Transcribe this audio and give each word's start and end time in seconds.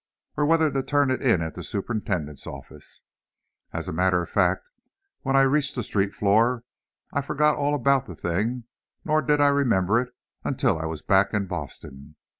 or 0.35 0.47
whether 0.47 0.71
to 0.71 0.81
turn 0.81 1.11
it 1.11 1.21
in 1.21 1.43
at 1.43 1.53
the 1.53 1.63
superintendent's 1.63 2.47
office. 2.47 3.03
As 3.71 3.87
a 3.87 3.93
matter 3.93 4.19
of 4.23 4.29
fact, 4.31 4.67
when 5.21 5.35
I 5.35 5.41
reached 5.41 5.75
the 5.75 5.83
street 5.83 6.15
floor 6.15 6.63
I 7.13 7.21
forgot 7.21 7.55
all 7.55 7.75
about 7.75 8.07
the 8.07 8.15
thing, 8.15 8.63
nor 9.05 9.21
did 9.21 9.39
I 9.39 9.49
remember 9.49 10.01
it 10.01 10.11
until 10.43 10.79
I 10.79 10.85
was 10.87 11.03
back 11.03 11.35
in 11.35 11.45
Boston. 11.45 12.15